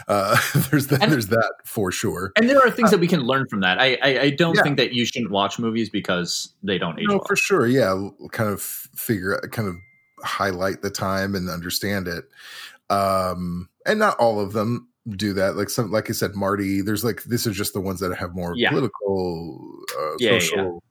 [0.07, 0.37] Uh,
[0.71, 1.03] there's that.
[1.03, 2.33] And, there's that for sure.
[2.37, 3.79] And there are things uh, that we can learn from that.
[3.81, 4.63] I I, I don't yeah.
[4.63, 7.25] think that you shouldn't watch movies because they don't age no, well.
[7.27, 7.67] for sure.
[7.67, 9.77] Yeah, kind of figure, kind of
[10.25, 12.25] highlight the time and understand it.
[12.91, 15.57] Um, and not all of them do that.
[15.57, 16.81] Like some, like I said, Marty.
[16.81, 18.71] There's like this is just the ones that have more yeah.
[18.71, 20.83] political, uh, yeah, social,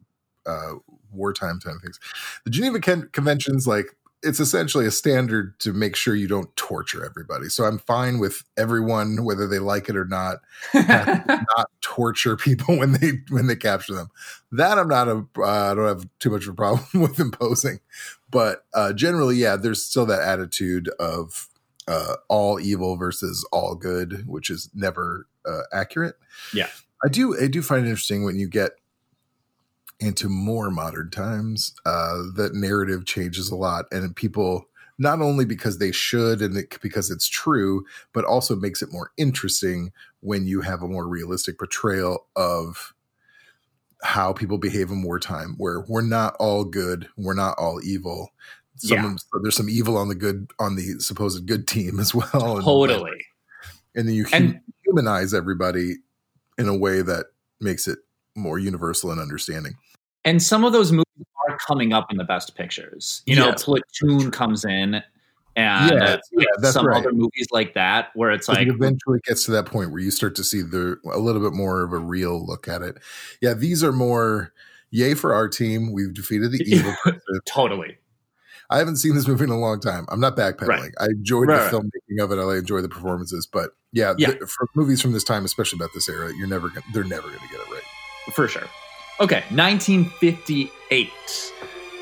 [0.48, 0.74] uh,
[1.12, 2.00] wartime kind of things.
[2.44, 7.06] The Geneva Con- Conventions, like it's essentially a standard to make sure you don't torture
[7.06, 7.50] everybody.
[7.50, 10.40] So I'm fine with everyone, whether they like it or not,
[10.74, 14.10] not torture people when they when they capture them.
[14.52, 17.80] That I'm not a uh, I don't have too much of a problem with imposing,
[18.30, 21.48] but uh, generally, yeah, there's still that attitude of
[21.88, 26.16] uh, all evil versus all good, which is never uh, accurate.
[26.54, 26.70] Yeah,
[27.06, 28.72] I do I do find it interesting when you get
[30.00, 34.66] into more modern times, uh, that narrative changes a lot, and people
[35.00, 39.12] not only because they should and it, because it's true, but also makes it more
[39.18, 42.94] interesting when you have a more realistic portrayal of
[44.04, 48.32] how people behave in wartime, where we're not all good, we're not all evil.
[48.78, 49.14] Some yeah.
[49.14, 52.62] Of, there's some evil on the good on the supposed good team as well.
[52.62, 53.12] Totally.
[53.12, 53.22] And,
[53.96, 55.96] and then you and, humanize everybody
[56.58, 57.28] in a way that
[57.60, 58.00] makes it
[58.38, 59.74] more universal in understanding.
[60.24, 61.06] And some of those movies
[61.48, 63.22] are coming up in the best pictures.
[63.26, 65.02] You know, Platoon comes in
[65.56, 66.98] and yeah, yeah, some right.
[66.98, 70.12] other movies like that where it's like it eventually gets to that point where you
[70.12, 72.98] start to see the a little bit more of a real look at it.
[73.42, 74.54] Yeah, these are more
[74.92, 75.92] yay for our team.
[75.92, 76.94] We've defeated the evil.
[77.46, 77.98] totally.
[78.70, 80.06] I haven't seen this movie in a long time.
[80.10, 80.68] I'm not backpedaling.
[80.68, 80.92] Right.
[81.00, 82.38] I enjoyed right, the filmmaking of it.
[82.38, 84.32] I enjoy the performances, but yeah, yeah.
[84.32, 87.30] The, for movies from this time, especially about this era, you're never gonna, they're never
[87.30, 87.82] going to get it right.
[88.34, 88.68] For sure.
[89.20, 91.10] Okay, 1958.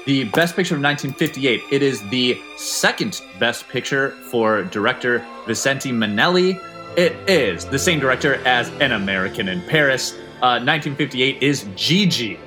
[0.05, 1.61] The best picture of 1958.
[1.71, 6.61] It is the second best picture for director Vicente Minnelli.
[6.97, 10.13] It is the same director as An American in Paris.
[10.41, 12.39] Uh, 1958 is Gigi.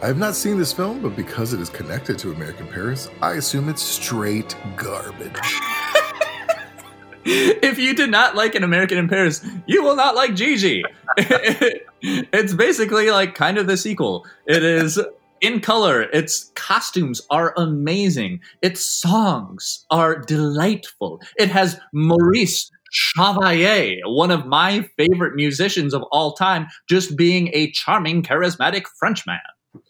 [0.00, 3.34] I have not seen this film, but because it is connected to American Paris, I
[3.34, 5.30] assume it's straight garbage.
[7.24, 10.82] if you did not like an American in Paris, you will not like Gigi.
[12.02, 14.26] it's basically like kind of the sequel.
[14.46, 15.00] It is
[15.40, 16.02] in color.
[16.02, 18.40] Its costumes are amazing.
[18.62, 21.20] Its songs are delightful.
[21.36, 27.70] It has Maurice Chevalier, one of my favorite musicians of all time, just being a
[27.72, 29.38] charming, charismatic Frenchman.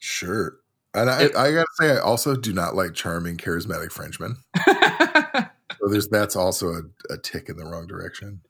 [0.00, 0.56] Sure.
[0.94, 4.36] And I, it, I gotta say, I also do not like charming, charismatic Frenchmen.
[5.82, 8.40] so there's that's also a, a tick in the wrong direction.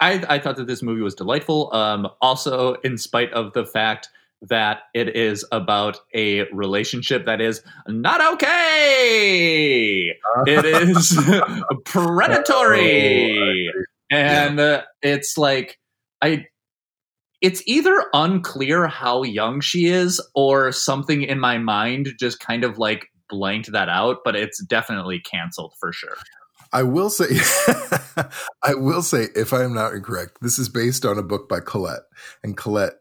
[0.00, 1.72] I, I thought that this movie was delightful.
[1.72, 4.10] Um, also, in spite of the fact
[4.42, 10.14] that it is about a relationship that is not okay.
[10.46, 11.18] it is
[11.84, 13.68] predatory.
[13.72, 14.64] Oh, and yeah.
[14.64, 15.78] uh, it's like
[16.20, 16.46] I
[17.40, 22.76] it's either unclear how young she is or something in my mind just kind of
[22.76, 26.16] like blanked that out, but it's definitely canceled for sure.
[26.72, 27.26] I will say,
[28.62, 31.60] I will say, if I am not incorrect, this is based on a book by
[31.60, 32.02] Colette,
[32.42, 32.94] and Colette,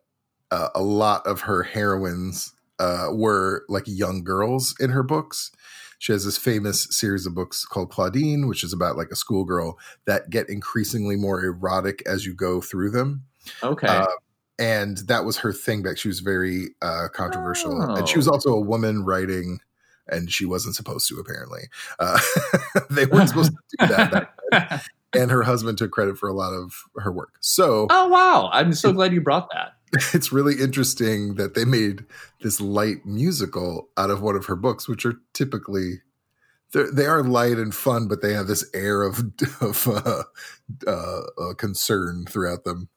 [0.51, 5.51] uh, a lot of her heroines uh, were like young girls in her books.
[5.99, 9.77] She has this famous series of books called Claudine, which is about like a schoolgirl
[10.05, 13.25] that get increasingly more erotic as you go through them.
[13.61, 13.87] Okay.
[13.87, 14.07] Uh,
[14.57, 15.97] and that was her thing back.
[15.97, 17.95] She was very uh, controversial, oh.
[17.95, 18.31] and she was oh.
[18.31, 19.59] also a woman writing
[20.11, 21.63] and she wasn't supposed to apparently.
[21.99, 22.19] Uh,
[22.89, 26.83] they weren't supposed to do that and her husband took credit for a lot of
[26.97, 27.35] her work.
[27.39, 28.49] So oh wow.
[28.51, 29.73] I'm so glad you brought that.
[30.13, 32.05] it's really interesting that they made
[32.41, 36.01] this light musical out of one of her books which are typically
[36.71, 39.19] they are light and fun but they have this air of,
[39.61, 40.23] of uh,
[40.85, 42.89] uh, uh, concern throughout them.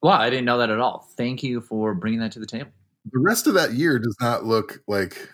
[0.00, 1.08] Wow i didn't know that at all.
[1.16, 2.70] Thank you for bringing that to the table.
[3.10, 5.28] The rest of that year does not look like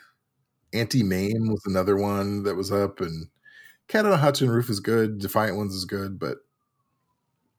[0.73, 3.29] Auntie Mame was another one that was up, and
[3.89, 5.19] Cat on a Hot Tin Roof is good.
[5.19, 6.39] Defiant Ones is good, but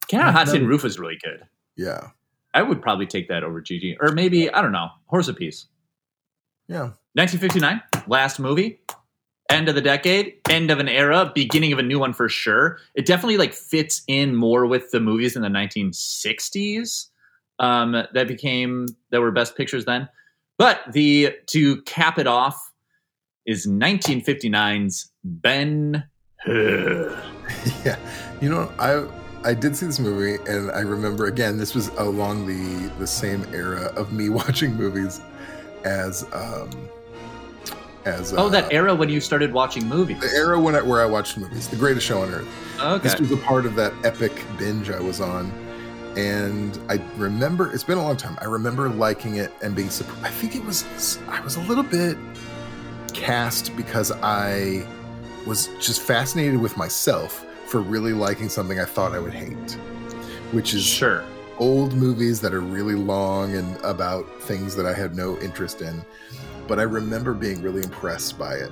[0.08, 1.44] Cat on a Hot Tin Roof is really good.
[1.76, 2.10] Yeah.
[2.54, 5.68] I would probably take that over Gigi, or maybe I don't know, Horse Apiece.
[6.68, 6.92] Yeah.
[7.14, 8.80] 1959, last movie,
[9.50, 12.78] end of the decade, end of an era, beginning of a new one for sure.
[12.94, 17.08] It definitely like fits in more with the movies in the 1960s
[17.58, 20.08] um, that became that were best pictures then.
[20.58, 22.69] But the to cap it off
[23.46, 26.04] is 1959's Ben
[26.46, 27.24] Hur.
[27.84, 27.98] Yeah.
[28.42, 29.06] You know, I
[29.44, 33.44] I did see this movie and I remember again this was along the the same
[33.54, 35.20] era of me watching movies
[35.84, 36.70] as um
[38.06, 40.20] as Oh, uh, that era when you started watching movies.
[40.22, 42.48] the era when I, where I watched movies, the greatest show on earth.
[42.80, 43.04] Okay.
[43.10, 45.52] This was a part of that epic binge I was on.
[46.18, 48.38] And I remember it's been a long time.
[48.42, 50.26] I remember liking it and being surprised.
[50.26, 52.18] I think it was I was a little bit
[53.12, 54.86] cast because I
[55.46, 59.72] was just fascinated with myself for really liking something I thought I would hate,
[60.52, 61.24] which is Sure.
[61.60, 66.04] old movies that are really long and about things that I had no interest in.
[66.68, 68.72] But I remember being really impressed by it.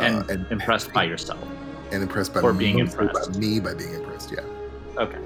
[0.00, 1.40] And, uh, and impressed by yourself.
[1.92, 3.32] and impressed by or being impressed.
[3.32, 4.32] by me by being impressed.
[4.32, 4.40] Yeah,
[5.02, 5.18] Okay.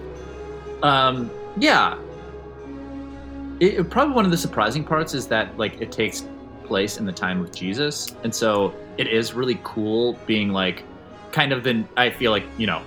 [0.83, 1.97] Um, yeah.
[3.61, 6.25] It- probably one of the surprising parts is that like it takes
[6.71, 10.85] place in the time of Jesus, and so it is really cool being like
[11.33, 11.85] kind of the.
[11.97, 12.81] I feel like you know,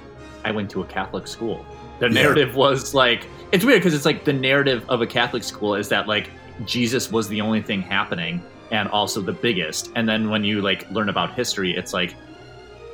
[0.46, 1.66] I went to a Catholic school.
[2.00, 2.22] The Yeah.
[2.24, 5.90] narrative was like it's weird because it's like the narrative of a Catholic school is
[5.90, 6.30] that like
[6.66, 8.42] Jesus was the only thing happening
[8.72, 12.16] and also the biggest, and then when you like learn about history, it's like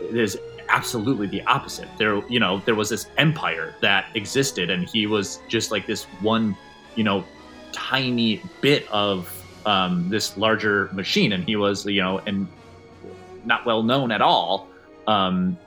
[0.01, 0.37] it is
[0.69, 1.87] absolutely the opposite.
[1.99, 6.03] There, you know, there was this empire that existed, and he was just like this
[6.21, 6.57] one,
[6.95, 7.23] you know,
[7.71, 9.29] tiny bit of
[9.65, 12.47] um, this larger machine, and he was, you know, and
[13.45, 14.67] not well known at all.
[15.07, 15.57] Um,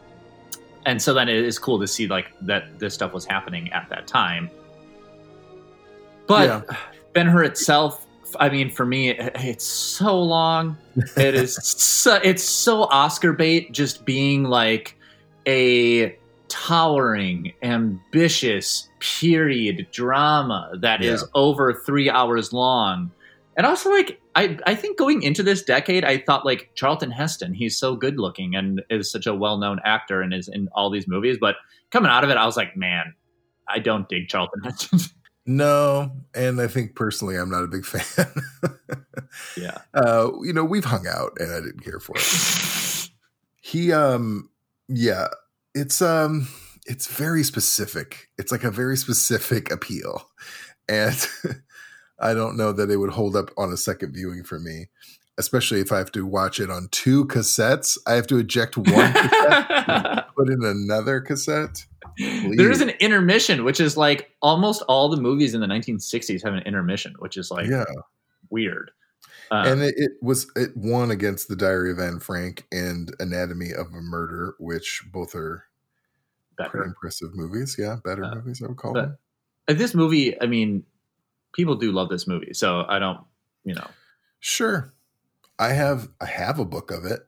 [0.87, 3.88] and so then it is cool to see like that this stuff was happening at
[3.90, 4.50] that time.
[6.26, 6.76] But Yeah.
[7.12, 8.07] Ben Hur itself,
[8.40, 10.76] I mean, for me, it- it's so long.
[11.16, 14.96] It is so, it's so Oscar bait, just being like
[15.46, 16.16] a
[16.48, 21.26] towering, ambitious period drama that is Yeah.
[21.35, 23.11] over three hours long.
[23.57, 27.53] And also, like, I, I think going into this decade, I thought, like, Charlton Heston,
[27.53, 30.91] he's so good looking and is such a well known actor and is in all
[30.91, 31.37] these movies.
[31.41, 31.57] But
[31.91, 33.15] coming out of it, I was like, man,
[33.69, 35.01] I don't dig Charlton Heston.
[35.47, 38.43] no, and I think personally, I'm not a big fan.
[39.57, 39.79] yeah.
[39.95, 43.09] uh, you know, we've hung out, and I didn't care for it.
[43.65, 44.51] He, um,
[44.88, 45.29] yeah,
[45.73, 46.49] it's um,
[46.85, 48.29] it's very specific.
[48.37, 50.29] It's like a very specific appeal,
[50.88, 51.17] and
[52.23, 54.87] I don't know that it would hold up on a second viewing for me.
[55.39, 58.87] Especially if I have to watch it on two cassettes, I have to eject one
[59.15, 61.87] cassette, put in another cassette.
[62.19, 66.53] there is an intermission, which is like almost all the movies in the 1960s have
[66.53, 67.85] an intermission, which is like yeah,
[68.51, 68.91] weird.
[69.51, 73.73] Uh, and it, it was it won against the Diary of Anne Frank and Anatomy
[73.73, 75.65] of a Murder, which both are
[76.57, 77.77] pretty impressive movies.
[77.79, 79.17] Yeah, better Uh, movies I would call them.
[79.69, 80.85] Uh, This movie, I mean,
[81.53, 83.21] people do love this movie, so I don't,
[83.65, 83.87] you know.
[84.41, 84.93] Sure,
[85.59, 87.21] I have I have a book of it.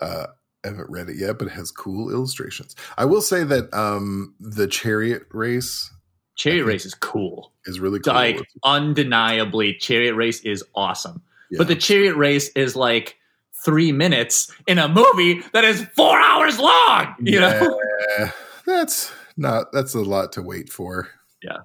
[0.00, 0.26] Uh,
[0.64, 2.76] I haven't read it yet, but it has cool illustrations.
[2.96, 5.90] I will say that um, the chariot race
[6.38, 7.52] Chariot Race is cool.
[7.66, 8.14] is really cool.
[8.14, 11.20] Like undeniably, Chariot Race is awesome.
[11.50, 11.58] Yeah.
[11.58, 13.16] But the Chariot Race is like
[13.64, 17.16] three minutes in a movie that is four hours long.
[17.20, 17.80] You know.
[18.66, 21.08] That's not that's a lot to wait for.
[21.42, 21.58] Yeah.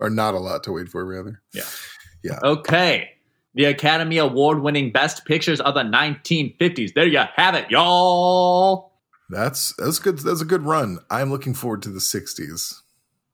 [0.00, 1.40] Or not a lot to wait for, rather.
[1.52, 1.62] Yeah.
[2.22, 2.38] Yeah.
[2.42, 3.10] Okay.
[3.54, 6.94] The Academy Award winning Best Pictures of the 1950s.
[6.94, 8.92] There you have it, y'all.
[9.30, 10.18] That's that's good.
[10.18, 10.98] That's a good run.
[11.10, 12.80] I'm looking forward to the '60s.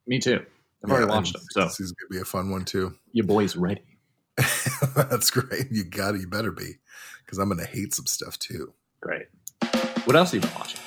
[0.06, 0.44] Me too.
[0.84, 1.42] I've already watched them.
[1.50, 2.94] So This is gonna be a fun one too.
[3.12, 3.82] your boy's ready.
[4.96, 5.70] That's great.
[5.70, 6.20] You got it.
[6.20, 6.72] You better be,
[7.24, 8.72] because I'm gonna hate some stuff too.
[9.00, 9.26] Great.
[10.04, 10.80] What else have you been watching?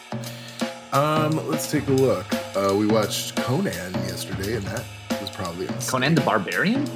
[0.92, 2.26] Um, let's take a look.
[2.56, 4.86] Uh, we watched Conan yesterday, and that was
[5.38, 6.84] probably on Conan the Barbarian?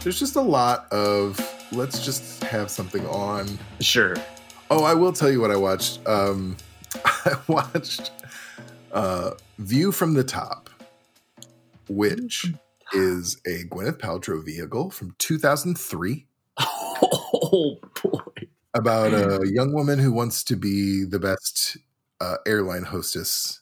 [0.00, 1.40] There's just a lot of
[1.72, 3.58] let's just have something on.
[3.80, 4.14] Sure.
[4.70, 6.06] Oh, I will tell you what I watched.
[6.06, 6.58] Um,
[7.04, 8.10] I watched
[8.92, 10.68] uh, View from the Top,
[11.88, 12.52] which
[12.92, 16.26] is a Gwyneth Paltrow vehicle from 2003
[16.60, 18.20] Oh boy.
[18.74, 21.78] about a young woman who wants to be the best
[22.20, 23.60] uh, airline hostess.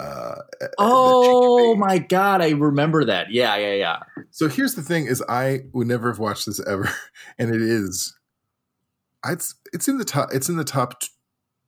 [0.00, 3.30] Uh, that she can Oh my god, I remember that.
[3.30, 3.98] Yeah, yeah, yeah.
[4.30, 6.90] So here's the thing: is I would never have watched this ever,
[7.38, 8.16] and it is.
[9.26, 10.30] It's it's in the top.
[10.32, 11.02] It's in the top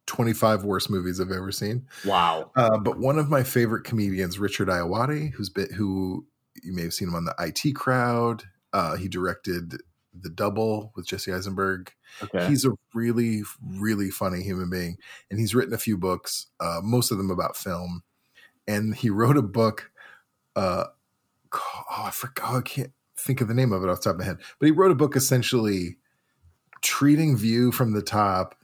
[0.07, 1.87] 25 worst movies I've ever seen.
[2.05, 2.51] Wow.
[2.57, 6.27] Uh, but one of my favorite comedians, Richard Ayoade, who's been who
[6.63, 8.45] you may have seen him on the IT Crowd.
[8.73, 9.77] Uh, he directed
[10.19, 11.93] The Double with Jesse Eisenberg.
[12.23, 12.47] Okay.
[12.47, 14.97] He's a really, really funny human being,
[15.31, 18.03] and he's written a few books, uh, most of them about film.
[18.67, 19.91] And he wrote a book.
[20.55, 20.85] Uh,
[21.55, 22.55] oh, I forgot.
[22.55, 24.39] I can't think of the name of it off the top of my head.
[24.59, 25.97] But he wrote a book essentially
[26.81, 28.55] treating View from the top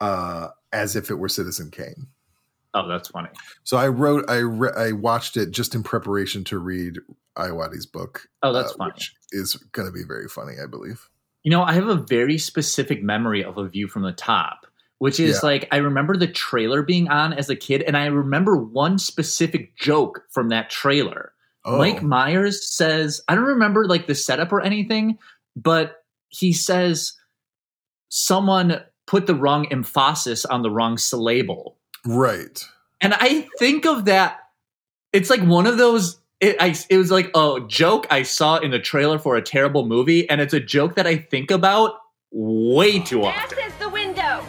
[0.00, 2.06] uh, as if it were Citizen Kane.
[2.74, 3.28] oh, that's funny.
[3.64, 6.98] So I wrote, I re- I watched it just in preparation to read
[7.36, 8.28] Ayoade's book.
[8.42, 8.92] Oh, that's uh, funny.
[8.92, 11.08] Which is going to be very funny, I believe.
[11.42, 14.66] You know, I have a very specific memory of a view from the top,
[15.00, 15.48] which is Yeah.
[15.48, 19.76] like I remember the trailer being on as a kid, and I remember one specific
[19.76, 21.32] joke from that trailer.
[21.64, 25.18] Oh, Mike Myers says, I don't remember like the setup or anything,
[25.56, 27.14] but he says
[28.08, 31.76] someone put the wrong emphasis on the wrong syllable.
[32.06, 32.64] right.
[33.02, 34.38] And I think of that.
[35.14, 36.18] It's like one of those.
[36.40, 39.86] It, I, it was like a joke I saw in the trailer for a terrible
[39.86, 41.94] movie, and it's a joke that I think about
[42.30, 43.58] way too often.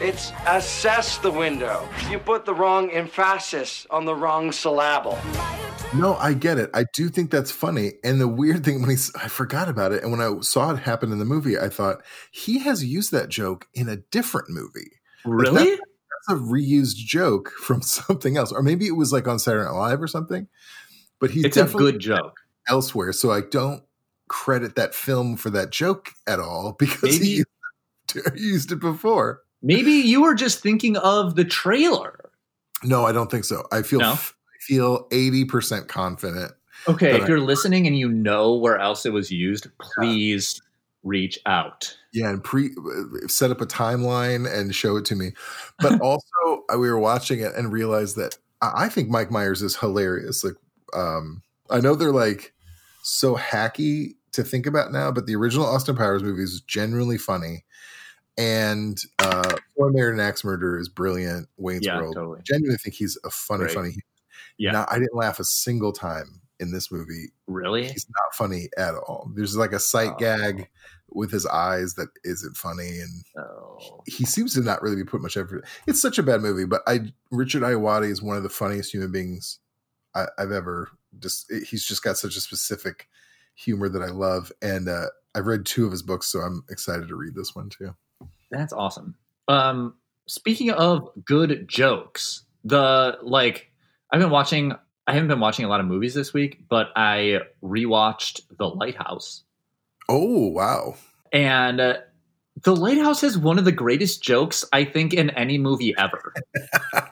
[0.02, 0.18] Access the window.
[0.18, 1.90] It's assess the window.
[2.10, 5.18] You put the wrong emphasis on the wrong syllable.
[5.94, 6.70] No, I get it.
[6.74, 7.94] I do think that's funny.
[8.04, 10.72] And the weird thing when he, s- I forgot about it, and when I saw
[10.74, 14.50] it happen in the movie, I thought he has used that joke in a different
[14.50, 14.92] movie.
[15.26, 15.72] Really?
[15.72, 15.82] That's
[16.30, 20.02] a reused joke from something else, or maybe it was like on Saturday Night Live
[20.02, 20.48] or something.
[21.20, 22.40] But he's It's a good joke.
[22.70, 23.84] elsewhere, so I don't
[24.30, 27.36] credit that film for that joke at all because Maybe- he
[28.16, 29.42] used, used it before.
[29.62, 32.18] Maybe you were just thinking of the trailer.
[32.84, 33.64] No, I don't think so.
[33.72, 34.14] I feel No?
[34.14, 34.18] I
[34.60, 36.52] feel eighty percent confident.
[36.88, 40.62] Okay, if I- you're listening and you know where else it was used, please
[41.04, 41.96] reach out.
[42.14, 42.72] Yeah, and pre
[43.28, 45.32] set up a timeline and show it to me.
[45.80, 46.26] But also,
[46.74, 50.44] uh, we were watching it and realized that I I think Mike Myers is hilarious.
[50.44, 50.56] Like,
[50.94, 52.54] um, I know they're like
[53.04, 57.64] so hacky to think about now, but the original Austin Powers movie is genuinely funny.
[58.38, 61.48] And uh, So I Married an Axe Murderer is brilliant.
[61.58, 62.16] Wayne's Yeah, World.
[62.16, 62.42] totally.
[62.44, 63.74] Genuinely think he's a funny, Great.
[63.76, 63.96] funny.
[64.58, 64.72] Yeah.
[64.72, 67.88] Now, I didn't laugh a single time in this movie Really?
[67.88, 69.32] he's not funny at all.
[69.36, 70.18] There's like a sight Oh.
[70.20, 70.70] gag
[71.10, 74.02] with his eyes that isn't funny, and Oh.
[74.06, 75.66] he seems to not really be putting much effort.
[75.88, 79.12] It's such a bad movie, but I Richard Ayoade is one of the funniest human
[79.12, 79.60] beings
[80.16, 80.90] I, I've ever.
[81.20, 83.10] Just he's just got such a specific
[83.56, 87.08] humor that I love, and uh, I've read two of his books, so I'm excited
[87.10, 87.94] to read this one too.
[88.52, 89.16] That's awesome.
[89.48, 89.96] Um,
[90.28, 93.72] speaking of good jokes, the like
[94.12, 94.74] I've been watching.
[95.08, 99.44] I haven't been watching a lot of movies this week, but I rewatched The Lighthouse,
[100.08, 100.96] Oh wow!
[101.34, 101.98] and uh,
[102.62, 106.34] The Lighthouse has one of the greatest jokes I think in any movie ever.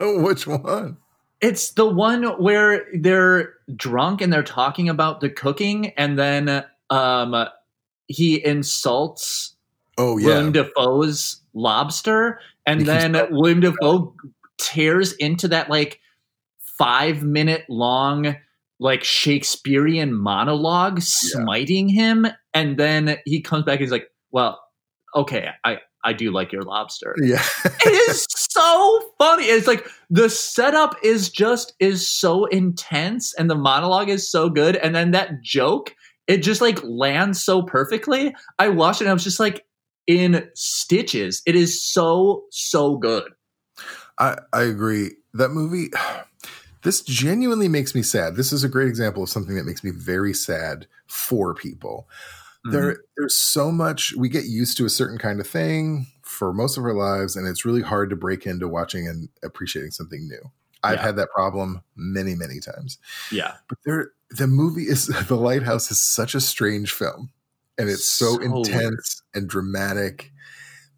[0.00, 0.98] Which one?
[1.40, 7.46] It's the one where they're drunk and they're talking about the cooking, and then um,
[8.06, 9.56] he insults
[10.00, 14.14] Oh yeah, William Dafoe's lobster, and then William Defoe
[14.56, 16.00] tears into that like
[16.78, 18.34] five minute long
[18.78, 24.58] like Shakespearean monologue, smiting him, and then he comes back and he's like, "Well,
[25.14, 27.44] okay, I I do like your lobster." yeah.
[27.64, 29.44] it is so funny.
[29.44, 34.76] It's like the setup is just is so intense, and the monologue is so good,
[34.76, 35.94] and then that joke
[36.30, 38.32] it just like lands so perfectly.
[38.56, 39.66] I watched it, and I was just like
[40.06, 41.42] in stitches.
[41.46, 43.32] It is so so good.
[44.18, 45.12] I, I agree.
[45.34, 45.90] That movie,
[46.82, 48.36] this genuinely makes me sad.
[48.36, 52.08] This is a great example of something that makes me very sad for people.
[52.66, 52.72] Mm-hmm.
[52.72, 56.76] There, there's so much we get used to a certain kind of thing for most
[56.76, 60.50] of our lives, and it's really hard to break into watching and appreciating something new.
[60.82, 61.02] I've Yeah.
[61.02, 62.98] had that problem many, many times.
[63.30, 67.30] Yeah, But there, the movie is The Lighthouse is such a strange film,
[67.80, 68.66] and it's so, So weird.
[68.66, 70.32] intense and dramatic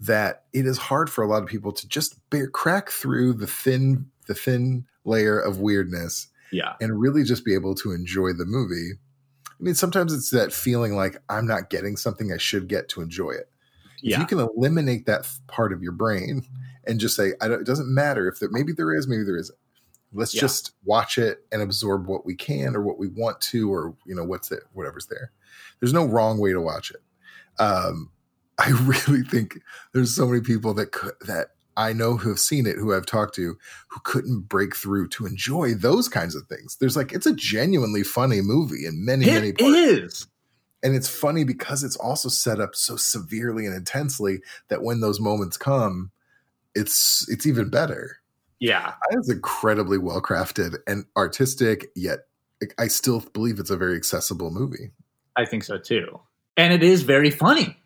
[0.00, 3.46] that it is hard for a lot of people to just bear, crack through the
[3.46, 8.44] thin, the thin layer of weirdness yeah, and really just be able to enjoy the
[8.44, 8.92] movie.
[9.48, 13.00] I mean, sometimes it's that feeling like I'm not getting something I should get to
[13.00, 13.48] enjoy it.
[14.02, 16.44] If you can eliminate that part of your brain
[16.84, 19.36] and just say, I don't, it doesn't matter if there, maybe there is, maybe there
[19.36, 19.56] isn't.
[20.12, 20.40] Let's Yeah.
[20.40, 24.16] just watch it and absorb what we can or what we want to, or, you
[24.16, 25.30] know, what's it, whatever's there.
[25.80, 27.02] There's no wrong way to watch it.
[27.60, 28.10] Um,
[28.58, 29.60] I really think
[29.92, 33.06] there's so many people that could, that I know who have seen it, who I've
[33.06, 33.56] talked to,
[33.88, 36.76] who couldn't break through to enjoy those kinds of things.
[36.78, 40.26] There's like, it's a genuinely funny movie in many, many It parts is.
[40.82, 45.18] and it's funny because it's also set up so severely and intensely that when those
[45.20, 46.10] moments come
[46.74, 48.16] it's it's even better.
[48.60, 48.94] Yeah.
[49.10, 52.20] It's incredibly well crafted and artistic, yet
[52.78, 54.92] I still believe it's a very accessible movie.
[55.36, 56.20] I think so too.
[56.56, 57.76] And it is very funny.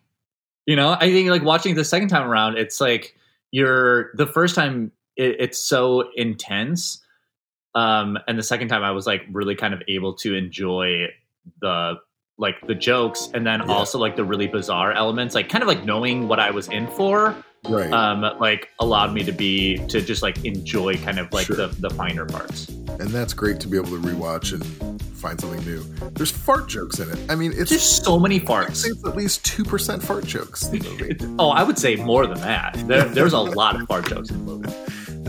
[0.65, 3.15] You know, I think like watching the second time around, it's like
[3.51, 7.01] you're the first time it, it's so intense.
[7.75, 11.07] Um, and the second time I was like really kind of able to enjoy
[11.61, 11.95] the
[12.37, 13.73] like the jokes and then Yeah.
[13.73, 16.87] also like the really bizarre elements, like kind of like knowing what I was in
[16.87, 17.35] for,
[17.67, 17.91] Right.
[17.91, 21.55] um, like allowed me to be to just like enjoy kind of like Sure.
[21.55, 22.69] the the finer parts.
[22.69, 24.63] and that's great to be able to rewatch and
[25.17, 25.81] find something new.
[26.11, 27.19] There's fart jokes in it.
[27.29, 28.85] I mean, it's There's so many farts.
[28.87, 30.67] it's at least two percent fart jokes.
[30.67, 31.35] in the movie.
[31.39, 32.73] Oh, I would say more than that.
[32.87, 34.73] There, there's a lot of fart jokes in the movie.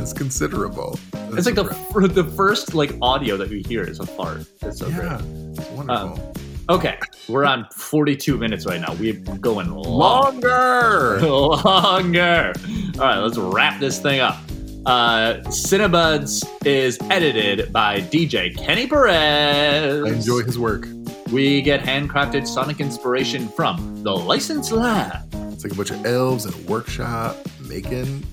[0.00, 0.98] It's considerable.
[1.32, 1.64] It's like the
[2.12, 4.46] the first like audio that we hear is a fart.
[4.62, 5.58] It's so yeah, great.
[5.58, 6.32] it's wonderful.
[6.70, 6.98] Okay,
[7.30, 8.92] we're on 42 minutes right now.
[9.00, 11.18] We're going Longer.
[11.22, 12.52] longer.
[12.96, 14.36] All right, let's wrap this thing up.
[14.84, 20.04] Uh, Cinebuds is edited by DJ Kenny Perez.
[20.04, 20.86] I enjoy his work.
[21.32, 25.26] We get handcrafted sonic inspiration from the License Lab.
[25.50, 28.26] It's like a bunch of elves in a workshop making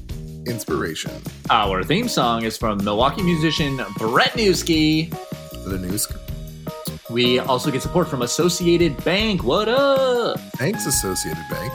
[0.46, 1.12] inspiration.
[1.50, 5.10] Our theme song is from Milwaukee musician Brett Newski.
[5.66, 6.06] The news.
[7.16, 9.42] We also get support from Associated Bank.
[9.42, 10.38] What up?
[10.58, 11.72] Thanks, Associated Bank.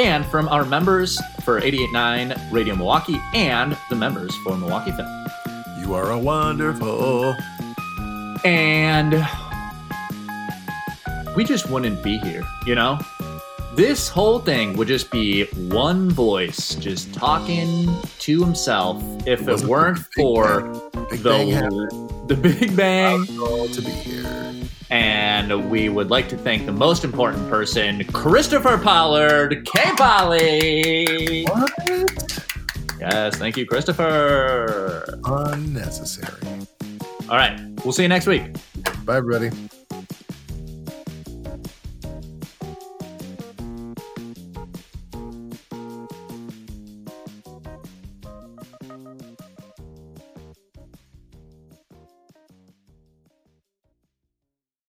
[0.00, 5.26] And from our members for 889 Radio Milwaukee and the members for Milwaukee Film.
[5.78, 7.36] You are a wonderful.
[8.44, 9.24] And
[11.36, 12.98] we just wouldn't be here, you know?
[13.76, 19.70] This whole thing would just be one voice just talking to himself if it Wasn't
[19.70, 20.62] weren't for
[21.08, 23.24] Big the, the Big Bang.
[23.26, 24.54] To be here.
[24.90, 29.92] And we would like to thank the most important person, Christopher Pollard, K.
[29.96, 31.44] Polly.
[31.44, 31.72] What?
[32.98, 35.20] Yes, thank you, Christopher.
[35.24, 36.66] Unnecessary.
[37.28, 38.42] All right, we'll see you next week.
[39.04, 39.50] Bye, everybody.